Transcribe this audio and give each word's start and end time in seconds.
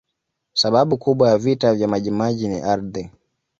sababu 0.53 0.97
kubwa 0.97 1.29
ya 1.29 1.37
vita 1.37 1.73
vya 1.75 1.87
majimaji 1.87 2.47
ni 2.47 2.61
ardhi 2.61 3.11